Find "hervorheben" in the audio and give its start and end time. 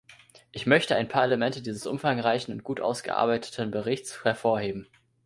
4.25-4.87